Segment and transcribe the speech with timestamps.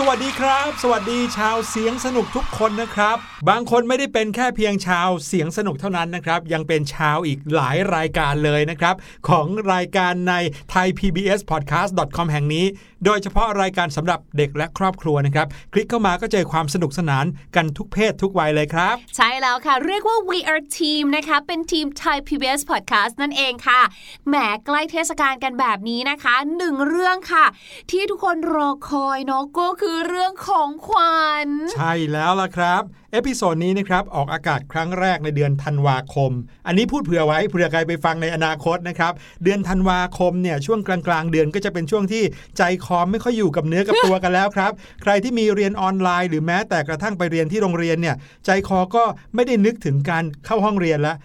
[0.00, 3.18] สวัสดีครับ สวัสดีชาวเสียงสนุกทุกคนนะครับ
[3.48, 8.94] บางคนไม่ได้เป็นแค่เพียงชาวเสียงสนุกเท่านั้นนะครับ ยังเป็นชาวอีกหลายรายการเลยนะครับ
[9.28, 10.34] ของรายการใน
[10.72, 12.66] thaipbspodcast.com แห่งนี้
[13.04, 17.24] โดยเฉพาะรายการสำหรับเด็กและครอบครัวนะครับ คลิกเข้ามาก็เจอความสนุกสนาน
[17.56, 23.80] กันทุกเพศทุกวัยเลยครับ ใช่แล้วค่ะ เรียกว่า we are team นะคะ เป็นทีม Thai PBS Podcast นั่นเองค่ะ
[24.28, 24.34] แหม
[24.66, 27.46] ใกล้เทศกาลกันแบบนี้นะคะหนึ่งเรื่องค่ะ
[27.90, 32.82] ที่ทุกคนรอคอยเนาะก็คือเรื่องของขวัญใช่แล้วล่ะครับ
[33.12, 36.30] episode นี้นะครับออกอากาศครั้งแรกในเดือนธันวาคม
[36.66, 39.12] อันนี้พูดเผื่อไว้เผื่อใครไปฟังในอนาคตนะครับ
[39.44, 42.22] เดือนธันวาคมเนี่ยช่วงกลางๆ เดือนก็จะเป็นช่วงที่
[42.56, 44.72] ใจคอไม่ค่อยอยู่กับเนื้อกับตัวกันแล้วครับ
[45.02, 48.16] ใครที่มีเรียนออนไลน์ หรือแม้แต่กระทั่งไปเรียนที่โรงเรียนเนี่ย
[48.46, 49.04] ใจคอก็
[49.34, 51.16] ไม่ได้นึกถึงการเข้าห้องเรียนแล้ว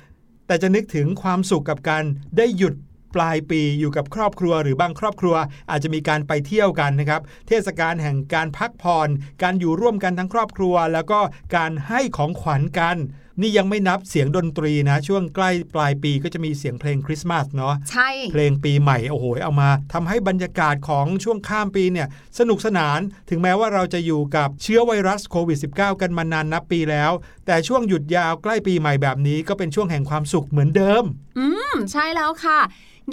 [0.48, 2.04] แต่จะนึกถึงความสุขกับการ
[2.38, 2.74] ได้หยุด
[3.16, 5.36] ปลายปีอยู่กับครอบครัว หรือบางครอบครัว
[5.72, 9.10] อาจจะมีการไปเที่ยวกันนะครับ เทศกาลแห่งการพักผ่อน
[9.42, 11.20] การอยู่ร่วมกันทั้งครอบครัว แล้วก็
[11.56, 12.98] การให้ของขวัญกัน
[13.42, 22.08] นี่ยังไม่นับเสียงดนตรีนะ ช่วงใกล้ปลายปีก็จะมีเสียงเพลงคริสต์มาสเนาะใช่เพลงปีใหม่โอ้โหเอามาทำให้บรรยากาศของช่วงข้ามปีเนี่ย
[22.40, 23.00] สนุกสนาน
[23.30, 27.12] ถึงแม้ว่าเราจะอยู่กับเชื้อไวรัสโควิด -19 กันมานานนับปีแล้ว
[27.46, 31.04] แต่ช่วงหยุดยาวใกล้ปีใหม่แบบนี้ก็เป็นช่วงแห่งความสุขเหมือนเดิม
[31.38, 32.60] อืม ใช่แล้วค่ะ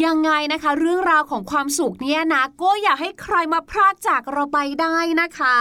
[0.04, 5.56] ยังไงนะคะ เรื่องราวของความสุขเนี่ยนะ ก็อย่าให้ใครมาพรากจากเราไปได้นะคะ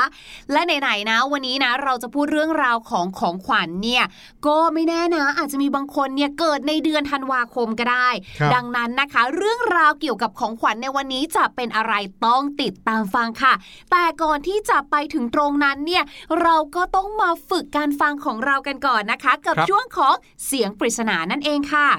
[0.51, 4.03] และไหนๆนะ วันนี้นะ เราจะพูดเรื่องราวของของขวัญเนี่ย
[4.47, 8.09] ก็ไม่แน่นะ อาจจะมีบางคนเนี่ยเกิดในเดือนธันวาคมก็ได้
[8.39, 11.93] ครับดังนั้นนะคะ เรื่องราวเกี่ยวกับของขวัญในวันนี้จะเป็นอะไร
[12.25, 13.53] ต้องติดตามฟังค่ะ
[13.91, 16.03] แต่ก่อนที่จะไปถึงตรงนั้นเนี่ย
[16.41, 20.13] เราก็ต้องมาฝึกการฟังของเรากันก่อนนะคะ กับครับช่วงของ
[20.45, 21.89] เสียงปริศนานั่นเองค่ะ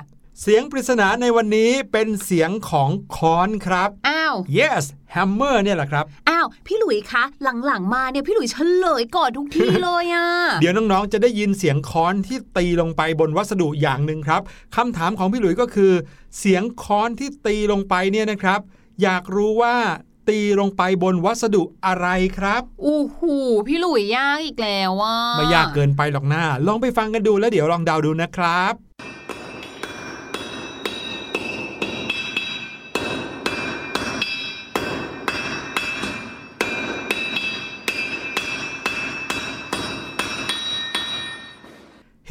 [0.43, 4.85] เสียงปริศนาในวันนี้เป็นเสียงของค้อนครับ อ้าว yes
[5.15, 7.25] hammer เนี่ยแหละครับ อ้าว พี่หลุยคะ
[7.67, 10.29] หลังๆมาเนี่ยพี่หลุยเฉลยก่อนทุกทีเลยอะ
[10.61, 14.43] เดี๋ยวน้องๆ จะได้ยินเสียงค้อนที่ตีลงไปบนวัสดุอย่างหนึ่งครับ
[14.77, 15.93] คำถามของพี่หลุยก็คือ
[16.39, 18.61] เสียงค้อนที่ตีลงไปเนี่ยนะครับ
[19.03, 19.77] อยากรู้ว่า
[20.29, 22.09] ตีลงไปบนวัสดุอะไร
[22.39, 23.35] ครับอู้หู
[23.67, 28.75] พี่หลุยยากอีกแล้วว่าไม่ยากเกินไปหรอกหน้าลองไปฟังกันดูแล้วเดี๋ยวลองเดาดูนะครับ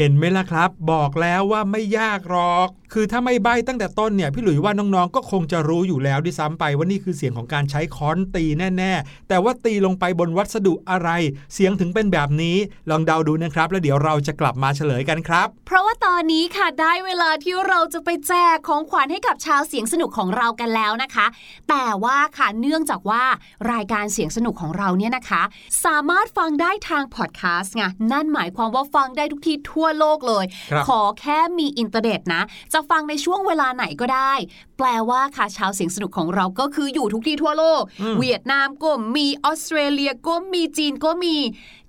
[0.02, 8.46] เห็นไหมล่ะครับ บอกแล้วว่าไม่ยากหรอก คือถ้าไม่ใบ้ตั้งแต่ต้นเนี่ยพี่หลุยว่าน้องๆ ก็คงจะรู้อยู่แล้วด้วยซ้ำไปว่านี่คือเสียงของการใช้ค้อนตี
[8.78, 11.10] แน่ๆ แต่ว่าตีลงไปบนวัสดุอะไร
[11.54, 12.58] เสียงถึงเป็นแบบนี้
[12.90, 15.84] ลองเดาดูนะครับ แล้วเดี๋ยวเราจะกลับมาเฉลยกันครับ เพราะ
[16.14, 21.26] อนนี้ค่ะได้เวลาที่เราจะไปแจกของขวัญให้กับชาวเสียงสนุกของเรากันแล้วนะคะ
[21.70, 23.24] แต่ว่าค่ะเนื่องจากว่า
[23.72, 25.42] รายการเสียงสนุกของเราเนี่ยนะคะ
[25.86, 32.42] สามารถฟังได้ทางพอดแคสต์ไงนั่นหมายความว่าฟังได้ทุกที่ทั่วโลกเลยครับขอแค่มีอินเทอร์เน็ตนะ
[32.74, 34.34] จะฟังในช่วงเวลาไหนก็ได้
[34.78, 41.36] แปลว่าค่ะชาวเสียงสนุกของเราก็คืออยู่ทุกที่ทั่วโลกอืมเวียดนามก็มีออสเตรเลียก็มีจีนก็มี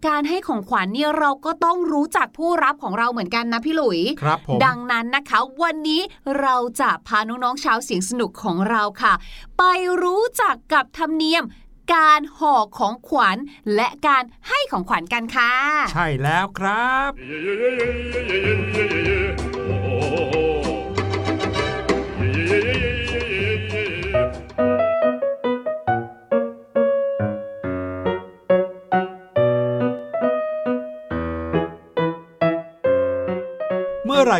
[0.07, 6.01] การให้ของขวัญเนี่ยเราก็ต้องรู้จักผู้รับของเราเหมือนกันนะพี่หลุยครับผมดังนั้นนะคะ วันนี้
[6.41, 9.13] เราจะพาน้องๆชาวเสียงสนุกของเราค่ะ
[9.59, 9.63] ไป
[10.03, 11.45] รู้จักกับธรรมเนียม
[11.95, 13.37] การห่อของขวัญ
[13.75, 15.53] และการให้ของขวัญกันค่ะ
[15.93, 17.11] ใช่แล้วครับ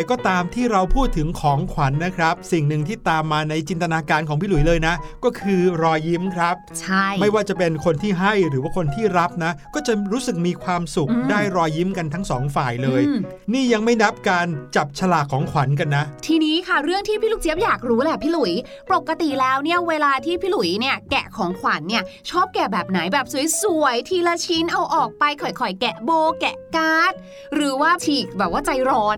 [0.01, 13.19] ร่ก็ตามที่เราพูดถึงของขวัญนะครับ สิ่งหนึ่งที่ตามมาในจินตนาการของพี่หลุยเลยนะ ก็คือรอยยิ้มครับ ใช่ ไม่ว่าจะเป็นคนที่ให้หรือว่าคนที่รับนะ ก็จะรู้สึกมีความสุขอืมได้รอยยิ้มกันทั้งสองฝ่ายเลยอืม
[13.53, 18.53] นี่ยังไม่นับการจับฉลากของขวัญกันนะ ทีนี้ค่ะเรื่องที่พี่ลูกเจี๊ยบอยากรู้แหละพี่หลุย
[18.91, 23.25] ปกติแล้วเนี่ยเวลาที่พี่หลุยเนี่ยแกะของขวัญเนี่ยชอบแกะแบบไหนแบบ
[23.61, 27.13] สวยๆทีละชิ้นเอาออกไปค่อยๆแกะโบ แกะการ์ด
[27.55, 29.17] หรือว่าฉีกแบบว่าใจร้อน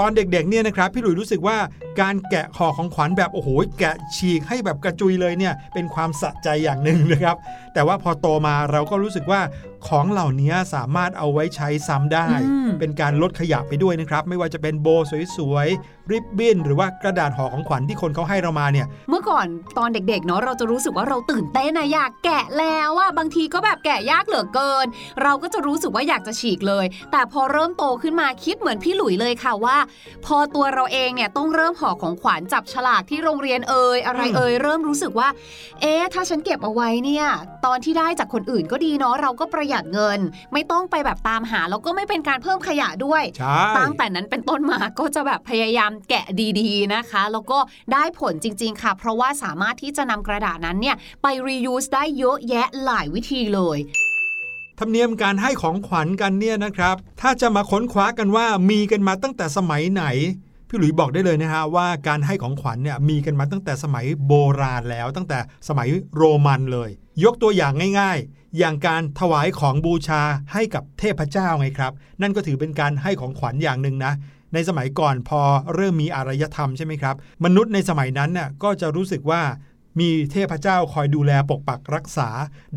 [0.00, 1.56] ตอนเด็กๆเนี่ยนะครับพี่หลุยรู้สึกว่า
[2.00, 7.36] การแกะห่อของขวัญแบบโอ้โหแกะฉีกให้แบบกระจุยเลยเนี่ยเป็นความสะใจอย่างหนึ่งนะครับ
[7.74, 9.40] แต่ว่าพอโตมาเราก็รู้สึกว่า
[9.88, 14.88] ของเหล่านี้สามารถเอาไว้ใช้ซ้ำได้อืมเป็นการลดขยะไปด้วยนะครับ ไม่ว่าจะเป็นโบ
[15.36, 19.46] สวยๆริบบิ้นหรือว่ากระดาษห่อของขวัญที่คนเขาให้เรามาเนี่ย เมื่อก่อน
[19.78, 24.86] ตอนเด็กๆเนาะเราจะรู้สึกว่าเราตื่นเต้นนะอยากแกะแล้วอะบางทีก็แบบแกะยากเหลือเกิน
[25.22, 29.76] เราก็จะรู้สึกว่าอยากจะฉีกเลย แต่พอเริ่มโตขึ้นมาคิดเหมือนพี่หลุยเลยค่ะว่า
[30.26, 35.28] พอตัวเราเองเนี่ยต้องเริ่มห่ออของขวัญจับฉลากที่โรงเรียนเอ่ยอะไรอืมเอ่ยเริ่มรู้สึกว่า
[35.80, 37.26] เอ๊ะถ้าฉันเก็บเอาไว้เนี่ย
[37.66, 40.18] ตอนที่ได้จากคนอื่นก็ดีเนาะเราก็ประหยัดเงิน
[40.52, 46.24] ไม่ต้องไปแบบตามหาแล้วก็ไม่เป็นการเพิ่มขยะด้วยใช่ตั้งแต่นั้นเป็นต้นมาก็จะแบบพยายามแกะ
[46.60, 47.58] ดีๆนะคะ แล้วก็
[47.92, 53.78] ได้ผลจริง ๆ ค่ะ เพราะว่าสามารถที่จะนำกระดาษนั้นเนี่ยไป reuse ได้เยอะแยะหลายวิธีเลย
[54.78, 60.04] ธรรมเนียมการให้ของขวัญกันเนี่ยนะครับ ถ้าจะมาค้นคว้ากันว่ามีกันมาตั้งแต่สมัยไหน
[60.72, 66.90] พี่หลุยบอกได้เลยนะฮะว่าการให้ของขวัญเนี่ยมีกันมาตั้งแต่สมัยโบราณแล้วตั้งแต่สมัยโรมันเลย
[67.24, 70.22] ยกตัวอย่างง่าย ๆ อย่างการถวายของบูชา
[70.52, 74.12] ให้กับเทพเจ้าไงครับ นั่นก็ถือเป็นการให้ของขวัญอย่างหนึ่งนะ
[74.54, 75.40] ในสมัยก่อนพอ
[75.74, 79.42] เริ่มมีอารยธรรมใช่ไหมครับ มนุษย์ในสมัยนั้นน่ะก็จะรู้สึกว่า
[79.98, 82.28] มีเทพเจ้าคอยดูแลปกปักรักษา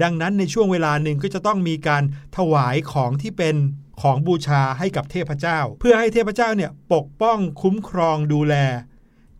[0.01, 2.03] ดังนั้นในช่วงเวลาหนึ่งก็จะต้องมีการ
[2.37, 3.55] ถวายของที่เป็น
[4.01, 8.55] ของบูชาให้กับเทพเจ้า เพื่อให้เทพเจ้าเนี่ยปกป้องคุ้มครองดูแล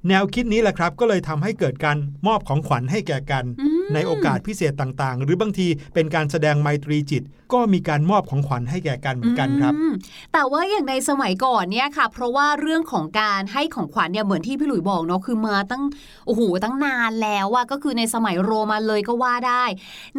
[0.09, 9.93] แนวคิดนี้แหละครับ ก็เลยทำให้เกิดการมอบของขวัญให้แก่กันอืมในโอกาสพิเศษต่างๆ หรือบางทีเป็นการแสดงไมตรีจิต ก็มีการมอบของขวัญให้แก่กันเหมือนกันครับอืม
[10.33, 15.83] แต่ว่าอย่างในสมัยก่อนเนี่ยค่ะ เพราะว่าเรื่องของการให้ของขวัญเนี่ยเหมือนที่พี่หลุยบอกเนาะคือมาตั้ง
[16.25, 19.63] โอ้โหตั้งนานแล้วอะก็คือในสมัยโรมันเลยก็ว่าได้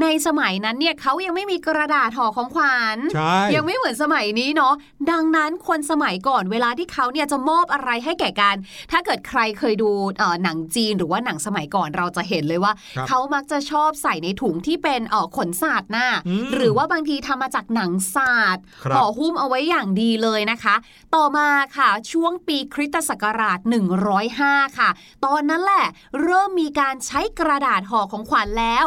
[0.02, 4.74] ในสมัยนั้นเนี่ยเขายังไม่มีกระดาษห่อของขวัญใช่ยังไม่เหมือนสมัยนี้เนาะ
[5.10, 8.56] ดังนั้นคนสมัยก่อนเวลาที่เขาเนี่ยจะมอบอะไรให้แก่กัน
[8.90, 20.74] ถ้าเกิดใครเคยดูเอ่อหนังจีนหรือว่าหนังสมัยก่อนเราจะเห็นเลยว่าครับเขามักจะชอบใส่ในถุงที่เป็นเอ่อขนสัตว์น่ะอืมหรือว่าบางทีทำมาจากหนังสัตว์ครับห่อหุ้มเอาไว้อย่างดีเลยนะคะ
[21.14, 23.58] ต่อมาค่ะช่วงปีคริสตศักราช
[24.18, 24.90] 105 ค่ะ
[25.24, 25.86] ตอนนั้นแหละ
[26.22, 28.86] เริ่มมีการใช้กระดาษห่อของขวัญแล้ว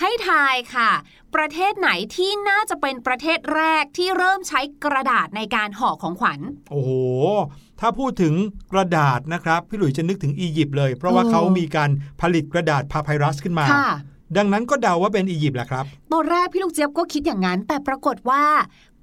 [0.00, 0.90] ให้ทายค่ะ
[1.34, 6.90] ประเทศไหนที่น่าจะเป็นประเทศแรกที่เริ่มใช้กระดาษในการห่อของขวัญ โอ้โห
[7.80, 8.34] ถ้าพูดถึง
[8.72, 13.88] กระดาษนะครับพี่หลุยจะนึกถึงอียิปต์เลย เพราะว่าเออเขามีการผลิตกระดาษพาไพรัสขึ้นมาค่ะ
[14.36, 18.44] ดังนั้นก็เดาว่าเป็นอียิปต์แหละครับ ตอนแรกพี่ลูกเจี๊ยบก็คิดอย่างนั้น แต่ปรากฏว่า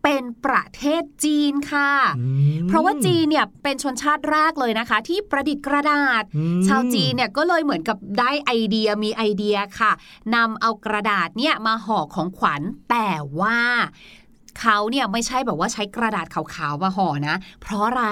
[0.03, 2.25] เป็นประเทศจีนค่ะอื
[2.57, 9.91] มเพราะว่าจีนเนี่ยเป็นชนชาติแรกเลยนะคะ ที่ประดิษฐ์กระดาษอืมชาวจีนเนี่ยก็เลยเหมือนกับได้ไอเดียมีไอเดียค่ะ
[10.35, 13.59] นำเอากระดาษเนี่ยมาห่อของขวัญแต่ว่า
[14.59, 18.05] เขาเนี่ยไม่ใช่แบบว่าใช้กระดาษขาวๆมาห่อนะ เพราะอะไร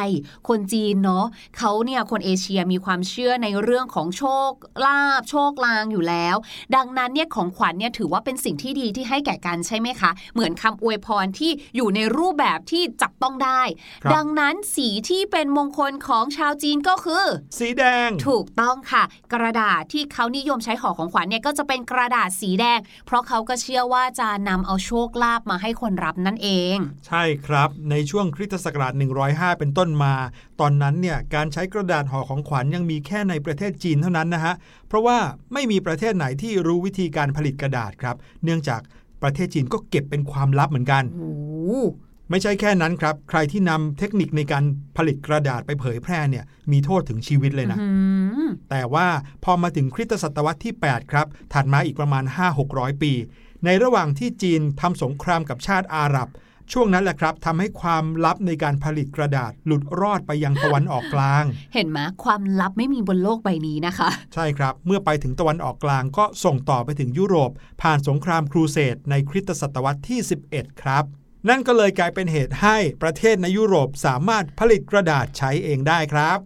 [0.50, 1.26] คนจีนเนาะ
[1.58, 4.50] เขาเนี่ยคนเอเชียมีความเชื่อในเรื่องของโชค
[4.86, 6.36] ลาภโชคลางอยู่แล้ว
[6.76, 13.62] ดังนั้นเนี่ยของขวัญเนี่ยถือว่าเป็นสิ่งที่ดีที่ให้แก่กันใช่ไหมคะ เหมือนคำอวยพรที่อยู่ในรูปแบบที่จับต้องได้
[14.04, 17.26] ครับดังนั้นสีที่เป็นมงคลของชาวจีนก็คือ
[17.60, 26.78] สีแดง ถูกต้องค่ะ กระดาษที่เขานิยมใช้ห่อของขวัญเนี่ยก็จะเป็นกระดาษสีแดง เพราะเขาก็เชื่อว่าจะนำเอาโชคลาภมาให้คนรับนั่นเอง
[27.08, 28.94] ใช่ครับในช่วงคริสตศักราช
[29.26, 30.14] 105 เป็นต้นมา
[30.60, 34.54] ตอนนั้นเนี่ยการใช้กระดาษห่อของขวัญยังมีแค่ในประเทศจีนเท่านั้นนะฮะ
[34.88, 35.18] เพราะว่า
[35.54, 38.82] ไม่มีประเทศไหนที่รู้วิธีการผลิตกระดาษครับ เนื่องจาก
[39.22, 41.54] ประเทศจีนก็เก็บเป็นความลับเหมือนกันโอ้โห
[42.30, 44.64] ไม่ใช่แค่นั้นครับ ใครที่นำเทคนิคในการ
[44.98, 47.88] ผลิตกระดาษไปเผยแพร่เนี่ยมีโทษถึงชีวิตเลยนะอื
[48.46, 49.08] มแต่ว่า
[49.44, 52.24] พอมาถึงคริสตศตวรรษที่ 8 ครับ ถัดมาอีกประมาณ
[52.64, 53.14] 5-600 ปี
[53.66, 56.30] ในระหว่างที่จีนทำสงครามกับชาติอาหรับ
[56.74, 61.44] ช่วงนั้นแหละครับทำให้ความลับในการผลิตกระดาษหลุดรอดไปยังตะวันออกกลาง
[61.74, 70.20] เห็นไหมความลับไม่มีบนโลกใบนี้นะคะ ใช่ครับ เมื่อไปถึงตะวันออกกลางก็ส่งต่อไปถึงยุโรป ผ่านสงครามครูเสดในคริสตศตวรรษที่
[70.52, 71.04] 11 ครับ
[71.50, 76.40] นั่นก็เลยกลายเป็นเหตุให้ประเทศในยุโรปสามารถผลิตกระดาษใช้เองได้ครับ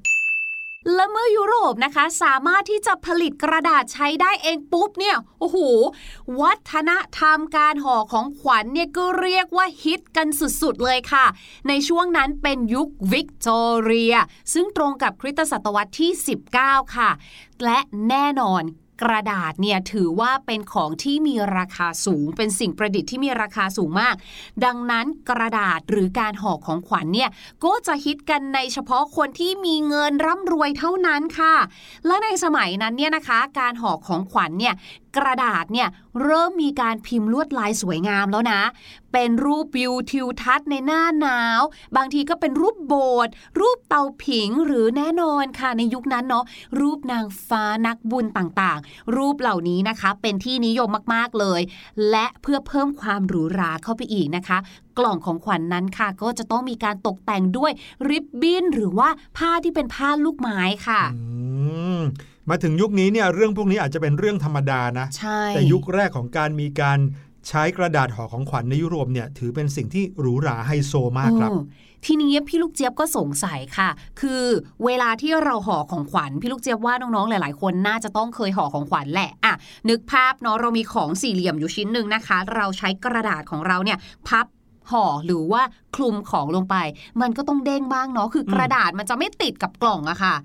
[0.94, 5.58] และเมื่อยุโรปนะคะ สามารถที่จะผลิตกระดาษใช้ได้เองปุ๊บเนี่ยโอ้โห
[6.42, 10.28] วัฒนธรรมการห่อของขวัญเนี่ยก็เรียกว่าฮิตกัน
[10.62, 11.26] สุดๆเลยค่ะ
[11.68, 14.16] ในช่วงนั้นเป็นยุควิกตอเรีย
[14.54, 16.12] ซึ่งตรงกับคริสตศตวรรษที่
[16.56, 17.10] 19 ค่ะ
[17.64, 17.80] และ
[18.10, 18.64] แน่นอน
[19.02, 24.16] กระดาษเนี่ยถือว่าเป็นของที่มีราคาสูง เป็นสิ่งประดิษฐ์ที่มีราคาสูงมาก
[24.66, 27.30] ดังนั้นกระดาษหรือการห่อของขวัญเนี่ย
[27.66, 31.56] ก็จะฮิตกันในเฉพาะคนที่มีเงินร่ำรวยเท่านั้นค่ะ
[32.06, 34.76] และในสมัยนั้นเนี่ยนะคะ การห่อของขวัญเนี่ย
[35.18, 35.88] กระดาษเนี่ย
[36.24, 38.62] เริ่มมีการพิมพ์ลวดลายสวยงามแล้วนะ
[39.14, 41.62] เป็นรูปวิวทิวทัศน์ในหน้าหนาว
[41.98, 46.46] บางทีก็เป็นรูปโบสถ์รูปเตาผิงหรือแน่นอนค่ะในยุคนั้นเนาะ
[46.80, 51.62] รูปนางฟ้านักบุญต่างๆ รูปเหล่านี้นะคะเป็นที่นิยมมากๆเลย
[52.10, 54.58] และเพื่อเพิ่มความหรูหราเข้าไปอีกนะคะ
[54.98, 57.72] กล่องของขวัญนนั้นค่ะ ก็จะต้องมีการตกแต่งด้วย
[58.10, 61.24] ริบบิ้นหรือว่าผ้าที่เป็นผ้าลูกไม้ค่ะอื
[62.50, 67.00] มมาถึงยุคนี้เนี่ยเรื่องพวกนี้อาจจะเป็นเรื่องธรรมดานะใช่แต่ยุคแรกของการมีการ
[67.48, 71.64] ใช้กระดาษห่อของขวัญในยุโรปเนี่ยถือเป็นสิ่งที่หรูหราไฮโซมากครับเออ
[72.06, 73.90] ทีนี้พี่ลูกเจี๊ยบก็สงสัยค่ะ
[74.22, 74.44] คือ
[74.86, 79.54] เวลาที่เราห่อของขวัญพี่ลูกเจี๊ยบว่าน้องๆหลาย ๆ คนน่าจะต้องเคยห่อของขวัญแหละอะ
[79.90, 84.46] นึกภาพเนาะเรามีของสี่เหลี่ยมอยู่ชิ้นหนึ่งนะคะ เราใช้กระดาษของเราเนี่ยพับ
[84.92, 85.62] ห่อหรือว่า
[85.96, 86.76] คลุมของลงไป
[87.22, 90.36] มันก็ต้องเด้งบ้างเนาะคือกระดาษมันจะไม่ติดกับกล่องอะค่ะ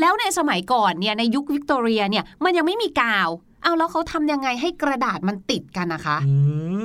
[0.00, 3.28] แล้วในสมัยก่อนเนี่ยในยุควิกตอเรียเนี่ยมันยังไม่มีกาว
[3.64, 6.34] เอาแล้วเขาทำยังไงให้กระดาษมันติดกันนะคะอื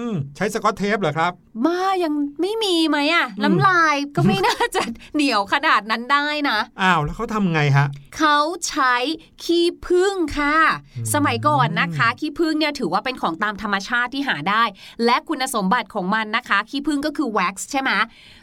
[0.09, 1.31] มใช้สกอตเทปเหรอครับ
[1.65, 4.81] มายังไม่มีไหมอะอืมน้ำลายก็ไม่น่าจะ
[5.15, 8.95] เหนียวขนาดนั้นได้นะอ้าวแล้วเขาทำไงฮะเขาใช้
[9.43, 10.55] ขี้ผึ้งค่ะ
[10.97, 14.63] อืมสมัยก่อนนะคะขี้ผึ้งเนี่ยถือว่าเป็นของตามธรรมชาติที่หาได้
[15.05, 17.91] และคุณสมบัติของมันนะคะขี้ผึ้งก็คือแว็กซ์ใช่ไหม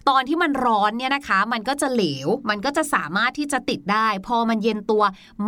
[0.08, 5.02] ตอนที่มันร้อนเนี่ยนะคะ มันก็จะเหลว มันก็จะสามารถที่จะติดได้ พอมันเย็นตัว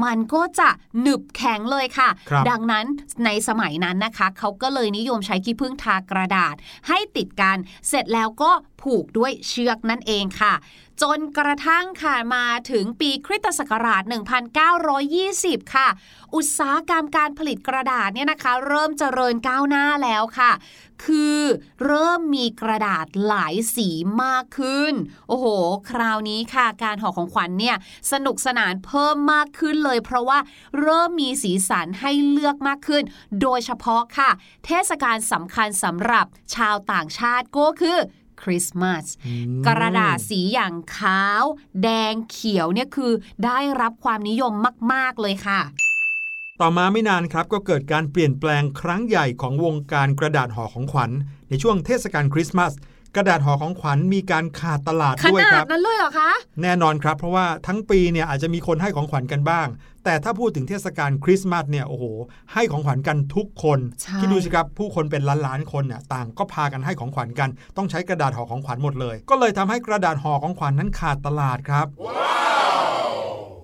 [0.05, 0.69] มันก็จะ
[1.01, 2.78] หนึบแข็งเลยค่ะครับดังนั้น
[3.25, 6.55] ในสมัยนั้นนะคะ เขาก็เลยนิยมใช้ขี้ผึ้งทากระดาษ
[6.89, 7.57] ให้ติดกัน
[7.89, 8.51] เสร็จแล้วก็
[8.83, 10.55] ผูกด้วยเชือกนั่นเองค่ะ
[11.03, 14.03] จนกระทั่งค่ะมาถึงปีคริสตศักราช
[14.89, 15.89] 1920 ค่ะ
[16.35, 20.53] อุตสาหกรรมการผลิตกระดาษเนี่ยนะคะ เริ่มเจริญก้าวหน้าแล้วค่ะ
[21.05, 21.41] คือ
[21.85, 23.89] เริ่มมีกระดาษหลายสี
[24.23, 24.93] มากขึ้น
[25.29, 25.47] โอ้โห
[25.91, 27.77] คราวนี้ค่ะ การห่อของขวัญเนี่ย
[28.13, 30.39] สนุกสนานเพิ่มมากขึ้นเลย เพราะว่า
[30.81, 33.03] เริ่มมีสีสันให้เลือกมากขึ้น
[33.43, 34.31] โดยเฉพาะค่ะ
[34.65, 37.99] เทศกาลสำคัญสำหรับชาวต่างชาติก็คือ
[38.43, 41.45] คริสต์มาสอืมกระดาษสีอย่างขาว
[41.83, 43.13] แดงเขียวเนี่ยคือ
[43.45, 44.53] ได้รับความนิยม
[44.93, 45.61] มาก ๆ เลยค่ะ
[46.63, 51.11] ต่อมาไม่นานครับก็เกิดการเปลี่ยนแปลงครั้งใหญ่ของวงการกระดาษห่อของขวัญ
[51.49, 52.73] ในช่วงเทศกาลคริสต์มาส
[53.17, 56.31] กระดาษห่อของขวัญมีการขาดตลาดขด้วยนาคดรับนั้นเลยเหรอคะ
[56.63, 59.67] แน่นอนครับ เพราะว่าทั้งปีเนี่ยอาจจะมีคนให้ของขวัญกันบ้าง
[60.05, 62.05] แต่ถ้าพูดถึงเทศกาลคริสต์มาสเนี่ยโอ้โห
[62.53, 71.87] ให้ของขวัญกันทุกคนใช่คิดดูสิครับผู้คนเป็นล้านล้านๆคนเนี่ยต่างก็พากันให้ของขวัญกัน ต้องใช้กระดาษห่อของขวัญหมดเลย ก็เลยทำให้กระดาษห่อของขวัญนั้นขาดตลาดครับ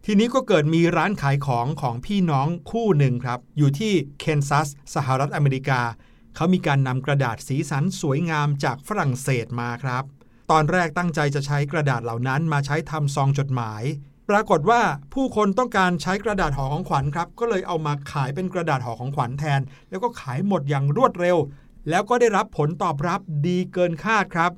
[0.06, 5.80] ทีนี้ก็เกิดมีร้านขายของของพี่น้องคู่หนึ่งครับ อยู่ที่เคนซัส สหรัฐอเมริกา
[6.34, 10.04] เขามีการนำกระดาษสีสันสวยงามจากฝรั่งเศสมาครับ
[10.50, 13.82] ตอนแรกตั้งใจจะใช้กระดาษเหล่านั้นมาใช้ทำซองจดหมาย
[14.30, 14.80] ปรากฏว่า
[15.14, 21.36] ผู้คนต้องการใช้กระดาษห่อของขวัญครับ ก็เลยเอามาขายเป็นกระดาษห่อของขวัญแทน แล้วก็ขายหมดอย่างรวดเร็ว
[21.90, 24.52] แล้วก็ได้รับผลตอบรับดีเกินคาดครับ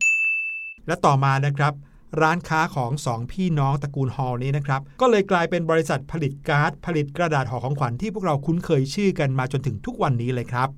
[0.86, 1.74] และต่อมานะครับ
[2.20, 10.70] ร้านค้าของสองพี่น้องตระกูลฮอลนี้นะครับ ก็เลยกลายเป็นบริษัทผลิตการ์ด ผลิตกระดาษห่อของขวัญที่พวกเราคุ้นเคยชื่อกันมาจนถึงทุกวันนี้เลยครับ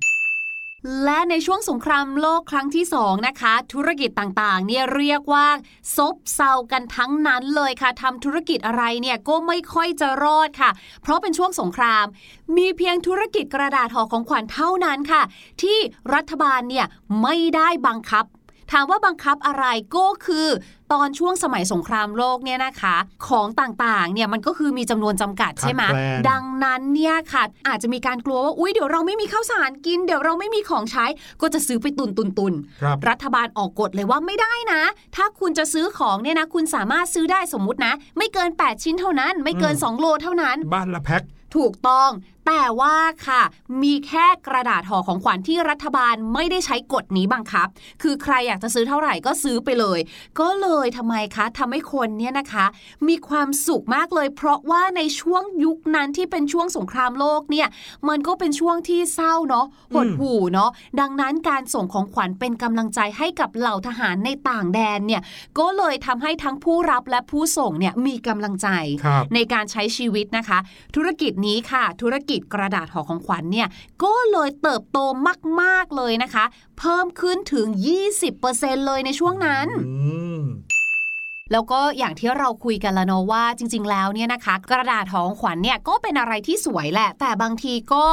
[1.05, 5.47] และในช่วงสงครามโลกครั้งที่สองนะคะ ธุรกิจต่างๆ เนี่ยเรียกว่า
[5.95, 12.05] ซบเซากันทั้งนั้นเลยค่ะทำธุรกิจอะไรเนี่ยก็ไม่ค่อยจะรอดค่ะ เพราะเป็นช่วงสงคราม
[12.57, 15.21] มีเพียงธุรกิจกระดาษห่อของขวัญเท่านั้นค่ะ
[15.61, 15.77] ที่
[16.13, 16.85] รัฐบาลเนี่ย
[17.21, 18.25] ไม่ได้บังคับ
[18.71, 19.65] ถามว่าบังคับอะไร
[19.95, 20.47] ก็คือ
[20.93, 22.95] ตอนช่วงสมัยสงครามโลกเนี่ยนะคะ
[23.27, 31.05] ของต่างๆเนี่ยมันก็คือมีจำนวนจำกัดใช่ไหมขาดแคลนดังนั้นเนี่ยค่ะ อาจจะมีการกลัวว่าอุ้ยเดี๋ยวเราไม่มีข้าวสารกิน เดี๋ยวเราไม่มีของใช้
[31.41, 34.81] ก็จะซื้อไปตุนตุนตุนครับรัฐบาลออกกฎเลยว่าไม่ได้นะ
[35.15, 41.23] ถ้าคุณจะซื้อของเนี่ยนะ คุณสามารถซื้อได้สมมุตินะ ไม่เกิน 8 ชิ้นเท่านั้น ไม่เกินอืม2โลเท่านั้น บ้านละแพ็ค
[41.57, 42.09] ถูกต้อง
[42.51, 42.95] แต่ว่า
[43.27, 43.41] ค่ะ
[43.83, 47.67] มีแค่กระดาษห่อของขวัญที่รัฐบาลไม่ได้ใช้กฎนี้บังคับ
[48.01, 49.99] คือใครอยากจะซื้อเท่าไหร่ก็ซื้อไปเลย
[50.39, 52.65] ก็เลยทำไมคะทำให้คนเนี่ยนะคะ
[53.07, 57.67] มีความสุขมากเลย เพราะว่าในช่วงยุคนั้นที่เป็นช่วงสงครามโลกเนี่ย
[58.09, 65.21] มันก็เป็นช่วงที่เศร้าเนาะหดหู่เนาะดังนั้นการส่งของขวัญเป็นกำลังใจให้กับเหล่าทหารในต่างแดนเนี่ย
[65.59, 68.67] ก็เลยทำให้ทั้งผู้รับและผู้ส่งเนี่ยมีกำลังใจ
[69.05, 70.59] ครับในการใช้ชีวิตนะคะ
[70.95, 73.67] ธุรกิจนี้ค่ะ ธุรกิจกระดาษห่อของขวัญเนี่ย
[74.03, 74.99] ก็เลยเติบโต
[75.61, 76.45] มาก ๆ เลยนะคะ
[76.79, 77.67] เพิ่มขึ้นถึง
[78.27, 79.93] 20%เลยในช่วงนั้นอื
[81.51, 88.05] แล้วก็อย่างที่เราคุยกันแล้วเนาะว่าจริง ๆ แล้วเนี่ยนะคะ กระดาษห่อของขวัญเนี่ยก็เป็นอะไรที่สวยแหละ แต่บางทีก็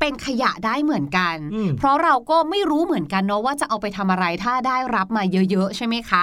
[0.00, 6.22] เป็นขยะได้เหมือนกันอืมเพราะเราก็ไม่รู้เหมือนกันเนาะว่าจะเอาไปทำอะไรถ้าได้รับมาเยอะๆ ใช่ไหมคะ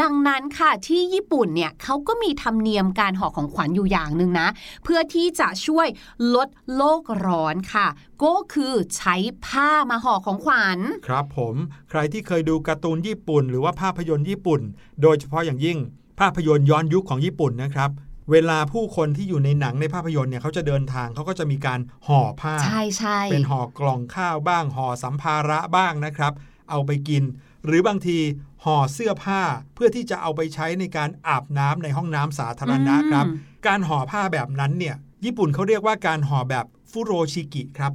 [0.00, 4.48] ดังนั้นค่ะที่ญี่ปุ่นเนี่ยเขาก็มีธรรมเนียมการห่อของขวัญอยู่อย่างหนึ่งนะ
[4.84, 5.86] เพื่อที่จะช่วย
[6.34, 7.86] ลดโลกร้อนค่ะ
[8.24, 11.54] ก็คือใช้ผ้ามาห่อของขวัญครับผม
[11.90, 14.60] ใครที่เคยดูการ์ตูนญี่ปุ่น หรือว่าภาพยนตร์ญี่ปุ่น
[15.02, 15.78] โดยเฉพาะอย่างยิ่ง
[16.18, 17.90] ภาพยนตร์ย้อนยุคของญี่ปุ่นนะครับ
[18.30, 26.32] เวลาผู้คนที่อยู่ในหนังในภาพยนตร์เนี่ยเขาจะเดินทางเขาก็จะมีการห่อผ้าใช่ใช่เป็นห่อกล่องข้าวบ้างห่อสัมภาระบ้างนะครับ
[26.70, 27.22] เอาไปกิน
[27.66, 28.18] หรือบางที
[28.64, 29.42] ห่อเสื้อผ้า
[29.74, 37.92] เพื่อที่จะเอาไปใช้ในการอาบน้ำในห้องน้ำสาธารณะครับอืมการห่อผ้าแบบนั้นเนี่ยญี่ปุ่นเขาเรียกว่าการห่อแบบฟุโรชิกิครับ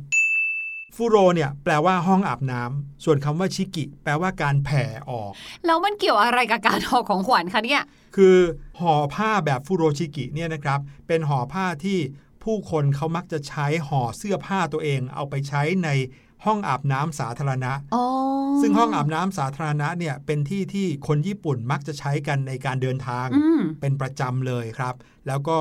[0.96, 5.32] ฟูโรเนี่ยแปลว่าห้องอาบน้ำส่วนคำว่าชิกิ แปลว่าการแผ่ออก
[5.66, 7.84] แล้วมันเกี่ยวอะไรกับการห่อของขวัญคะเนี่ย
[8.16, 8.38] คือ
[8.80, 12.00] ห่อผ้าแบบฟูโรชิกิเนี่ยนะครับ เป็นห่อผ้าที่
[12.44, 15.90] ผู้คนเขามักจะใช้ห่อเสื้อผ้าตัวเอง เอาไปใช้ใน
[16.46, 18.04] ห้องอาบน้ำสาธารณะอ๋อ
[18.62, 24.96] ซึ่งห้องอาบน้ำสาธารณะเนี่ยเป็นที่ที่คนญี่ปุ่นมักจะใช้กันในการเดินทางอืมเป็นประจำเลยครับ
[25.28, 25.58] แล้วก็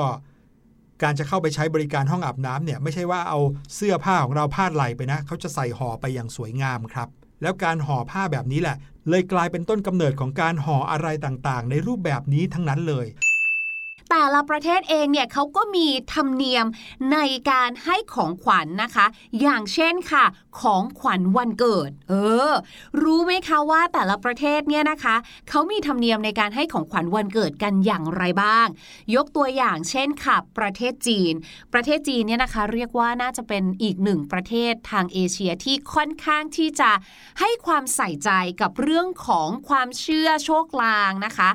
[1.02, 3.40] การจะเข้าไปใช้บริการห้องอาบน้ำเนี่ยไม่ใช่ว่าเอา
[3.74, 7.08] เสื้อผ้าของเราพาดไหลไปนะ เขาจะใส่ห่อไปอย่างสวยงามครับ
[7.42, 8.76] แล้วการห่อผ้าแบบนี้แหละ
[9.08, 13.06] เลยกลายเป็นต้นกำเนิดของการห่ออะไรต่างๆ ในรูปแบบนี้ทั้งนั้นเลย
[14.14, 16.66] แต่ละประเทศเองเนี่ยเขาก็มีธรรมเนียม
[17.12, 17.18] ใน
[17.50, 19.06] การให้ของขวัญนะคะ
[19.40, 20.24] อย่างเช่นค่ะ
[20.60, 22.14] ของขวัญวันเกิด เอ
[22.50, 22.52] อ
[23.02, 25.16] รู้ไหมคะว่าแต่ละประเทศเนี่ยนะคะ
[25.48, 28.66] เขามีธรรมเนียมในการให้ของขวัญวันเกิดกันอย่างไรบ้าง
[29.14, 31.34] ยกตัวอย่างเช่นค่ะ ประเทศจีน
[31.72, 36.90] ประเทศจีนเนี่ยนะคะ เรียกว่าน่าจะเป็นอีกหนึ่งประเทศทางเอเชียที่ค่อนข้างที่จะ
[37.40, 41.50] ให้ความใส่ใจกับเรื่องของความเชื่อโชคลางนะคะ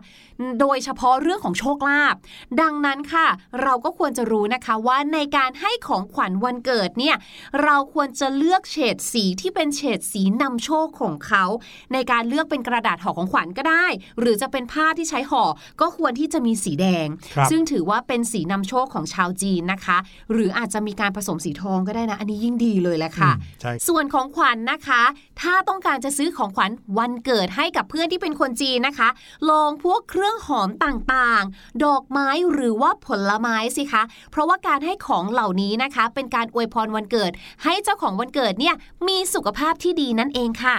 [0.62, 2.16] โดยเฉพาะเรื่องของโชคลาภ
[2.62, 3.28] ดังนั้นค่ะ
[3.62, 7.16] เราก็ควรจะรู้นะคะว่าในการให้ของขวัญวันเกิดเนี่ย
[7.64, 11.46] เราควรจะเลือกเฉดสีที่เป็นเฉดสีนำโชคของเขา
[11.94, 13.86] ในการเลือกเป็นกระดาษห่อของขวัญก็ได้
[14.20, 15.44] หรือจะเป็นผ้าที่ใช้ห่อ
[15.82, 19.98] ก็ควรที่จะมีสีแดงครับซึ่งถือว่าเป็นสีนำโชคของชาวจีนนะคะ
[20.32, 25.04] หรืออาจจะมีการผสมสีทองก็ได้นะ อันนี้ยิ่งดีเลยแหละค่ะอืมใช่ส่วนของขวัญนะคะ
[25.42, 29.10] ถ้าต้องการจะซื้อของขวัญวันเกิดให้กับเพื่อนที่เป็นคนจีนนะคะ
[29.50, 37.32] ลองพวกเครื่องหอมต่างๆ ดอกไม้หรือว่าผลไม้สิคะ เพราะว่าการให้ของเหล่านี้นะคะ เป็นการอวยพรวันเกิด
[37.64, 38.76] ให้เจ้าของวันเกิดเนี่ย
[39.08, 40.78] มีสุขภาพที่ดีนั่นเองค่ะ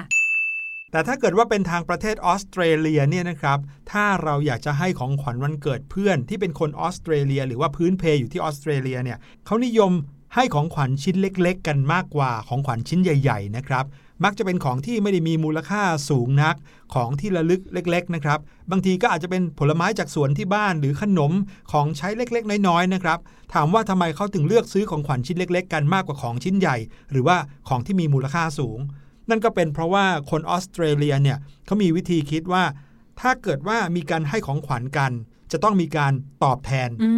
[0.92, 3.58] แต่ถ้าเกิดว่าเป็นทางประเทศออสเตรเลียเนี่ยนะครับ
[3.92, 9.92] ถ้าเราอยากจะให้ของขวัญวันเกิดเพื่อนที่เป็นคนออสเตรเลีย หรือว่าพื้นเพอยู่ที่ออสเตรเลียเนี่ยเขานิยม
[10.34, 13.84] ให้ของขวัญชิ้นเล็ก ๆ กันมากกว่าของขวัญชิ้นใหญ่ ๆ นะครับ
[14.24, 16.56] มักจะเป็นของที่ไม่ได้มีมูลค่าสูงนัก
[16.94, 18.38] ของที่ระลึกเล็ก ๆ นะครับ
[18.70, 21.32] บางทีก็อาจจะเป็นผลไม้จากสวนที่บ้านหรือขนม
[21.72, 23.18] ของใช้เล็กๆ น้อยๆนะครับ
[23.54, 26.76] ถามว่าทำไมเขาถึงเลือกซื้อของขวัญชิ้นเล็ก ๆ กันมากกว่าของชิ้นใหญ่
[27.10, 27.36] หรือว่า
[27.68, 28.78] ของที่มีมูลค่าสูง
[29.30, 32.64] นั่นก็เป็นเพราะว่าคนออสเตรเลียเนี่ยเขามีวิธีคิดว่า
[33.20, 35.12] ถ้าเกิดว่ามีการให้ของขวัญกัน
[35.52, 36.12] จะต้องมีการ
[36.44, 37.10] ตอบแทนอื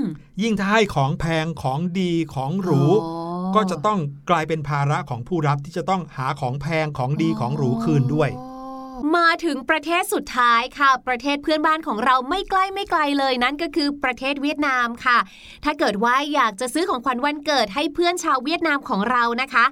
[0.00, 0.02] ม
[0.42, 3.19] ยิ่งถ้าให้ของแพงของดีของหรูอ๋อ
[3.54, 8.30] ก็จะต้องกลายเป็นภาระของผู้รับที่จะต้องหาของแพงของดีของหรูคืนด้วย
[9.16, 15.18] มาถึงประเทศสุดท้ายค่ะ ประเทศเพื่อนบ้านของเราไม่ใกล้ไม่ไกลเลยนั่นก็คือประเทศเวียดนามค่ะ
[15.64, 19.64] ถ้าเกิดว่าอยากจะซื้อของขวัญวันเกิดให้เพื่อนชาวเวียดนามของเรานะคะ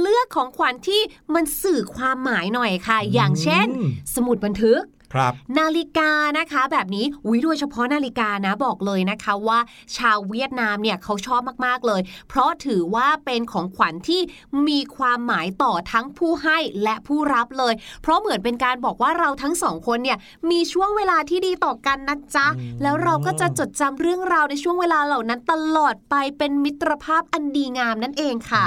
[0.00, 1.00] เลือกของขวัญที่
[1.34, 4.80] มันสื่อความหมายหน่อยค่ะ อย่างเช่นอืมสมุดบันทึก
[5.14, 9.58] ครับนาฬิกานะคะแบบนี้อุ้ยโดยเฉพาะนาฬิกานะบอกเลยนะคะว่า
[9.96, 14.20] ชาวเวียดนามเนี่ยเขาชอบมากๆเลย เพราะถือว่าเป็นของขวัญที่
[14.68, 20.18] มีความหมายต่อทั้งผู้ให้และผู้รับเลย เพราะเหมือนเป็นการบอกว่าเราทั้งสองคนเนี่ย
[20.50, 28.66] มีช่วงเวลาที่ดีต่อกันนะจ๊ะอืมแล้วเราก็จะจดจำเรื่องราวในช่วงเวลาเหล่านั้นตลอดไปเป็นมิตรภาพอันดีงามนั่นเองค่ะ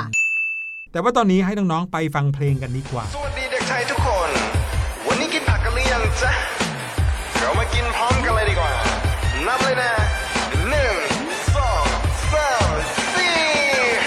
[0.92, 4.09] แต่ว่าตอนนี้ให้น้องๆไปฟังเพลงกันดีกว่าสวัสดีเด็กไทยทุกคนวัน
[7.82, 8.72] กินพร้อมกันเลยดีกว่า
[9.48, 9.92] นับเลยนะ
[10.70, 10.96] หนึ่ง
[11.56, 11.86] สอง
[12.34, 12.72] สาม
[13.16, 13.38] สี่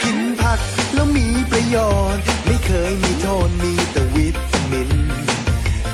[0.05, 0.61] กินผัก
[0.95, 1.77] แล้วมีประโย
[2.15, 4.91] ชน์ ไม่เคยมีโทษมีแต่วิตามิน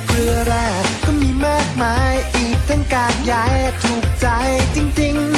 [0.07, 0.67] เกลือแร่
[1.05, 3.35] ก็มีมากมาย อีกทั้งกากใย
[3.83, 4.27] ถูกใจ
[4.75, 5.38] จริง ๆ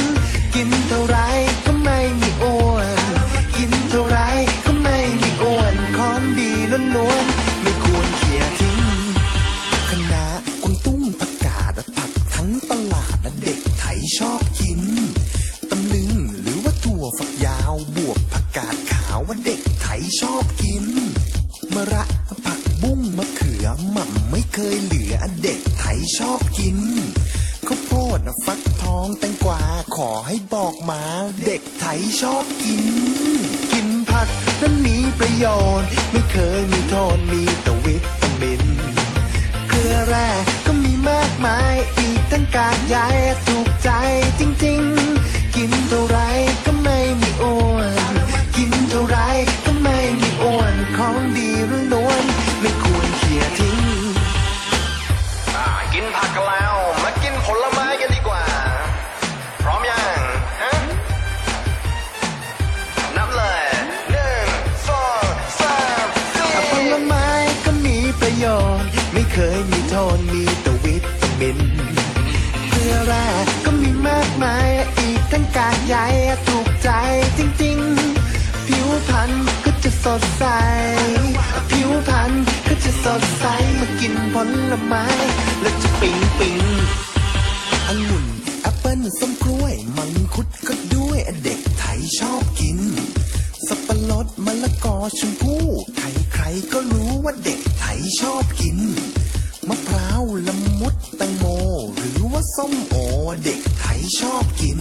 [104.19, 104.79] ชอบกิน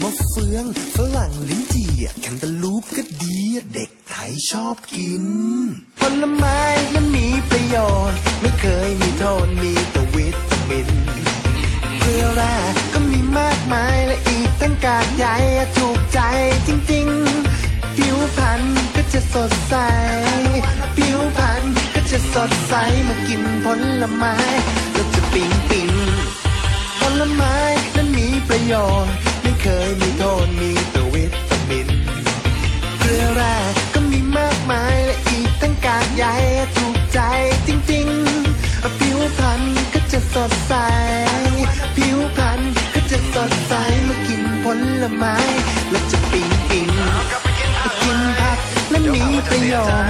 [0.00, 3.38] มะเฟืองฝรั่งลิ้นจี่แคนตาลูปก็ดี
[3.74, 5.24] เด็กไทยชอบกิน
[6.00, 6.60] ผลไม้
[6.94, 7.76] นั้นมีประโย
[8.10, 10.88] ชน์ ไม่เคยมีโทษมีแต่วิตามิน
[11.98, 12.56] เกลือแร่
[12.92, 15.26] ก็มีมากมายและอีกตั้งกากใย
[15.76, 16.20] ถูกใจ
[16.66, 18.62] จริงๆ ผิวพรรณ
[18.94, 19.74] ก็จะสดใส
[20.96, 21.62] ผิวพรรณ
[21.94, 22.74] ก็จะสดใส
[23.08, 23.66] มากินผ
[24.00, 24.34] ลไม้
[24.94, 25.90] ก็จะปิ๊งปิ๊ง
[27.20, 27.56] ลไม้
[27.96, 31.88] นั้นมีประโยชน์ไม่เคยมีโทษมีแต่วิตามิน
[32.98, 33.56] เกลือแร่
[33.94, 36.24] ก็มีมากมายและอีกตั้งกากใย
[36.76, 37.20] ถูกใจ
[37.66, 40.74] จริงๆผิวพรรณก็จะสดใส
[41.96, 42.60] ผิวพรรณ
[42.94, 43.72] ก็จะสดใส
[44.04, 44.64] เมื่อกินผ
[45.02, 45.36] ลไม้
[45.90, 46.88] แล้วจะปิ๊งปิ๊ง
[48.02, 48.58] กินผัก
[48.90, 50.09] และมีประโยชน์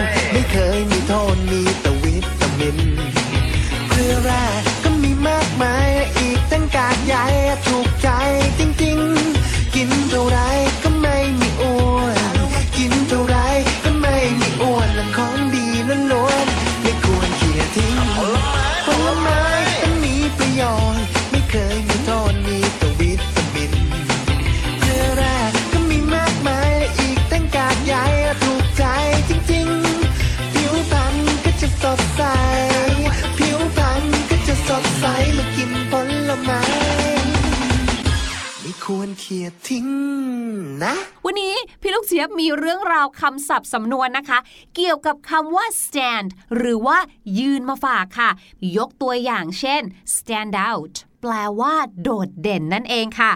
[43.20, 44.38] คำศัพท์สำนวนนะคะ
[44.76, 46.98] เกี่ยวกับคำว่า stand หรือว่า
[47.38, 48.30] ยืนมาฝากค่ะ
[48.76, 49.83] ยกตัวอย่างเช่น
[50.16, 53.33] stand out แปลว่าโดดเด่นนั่นเองค่ะ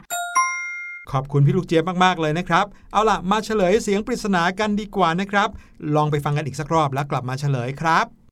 [1.12, 5.48] ขอบคุณพี่ลูกเจี๊ยบมาก ๆ เลยนะครับ เอาล่ะ มาเฉลยเสียงปริศนากันดีกว่านะครับ
[5.94, 8.23] ลองไปฟังกันอีกสักรอบแล้วกลับมาเฉลยครับ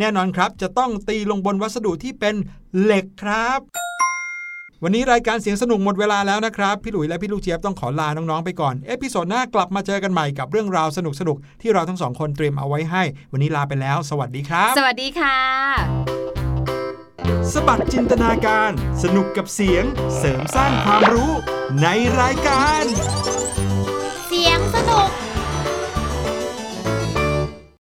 [0.00, 2.34] แน่นอนครับจะต้องตีลงบนวัสดุที่เป็น
[2.82, 3.60] เหล็กครับ
[4.82, 15.38] วันนี้รายการเสียงสนุกหมดเวลาแล้วนะครับ พี่หลุยและพี่ลูกเจี๊ยบต้องขอลาน้องๆไปก่อน episode หน้ากลับมาเจอกันใหม่กับเรื่องราวสนุกๆที่เราทั้งสองคนเตรียมเอาไว้ให้ วันนี้ลาไปแล้ว สวัสดีครับ สวัสดีค่ะ
[17.52, 18.70] สะบัดจินตนาการ
[19.02, 19.84] สนุกกับเสียง
[20.18, 21.32] เสริมสร้างความรู้
[21.82, 21.86] ใน
[22.20, 22.84] รายการ